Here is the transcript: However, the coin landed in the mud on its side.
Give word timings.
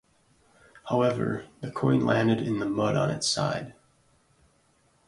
However, 0.89 1.45
the 1.59 1.69
coin 1.71 2.03
landed 2.03 2.41
in 2.41 2.57
the 2.57 2.65
mud 2.65 2.95
on 2.95 3.11
its 3.11 3.27
side. 3.27 3.75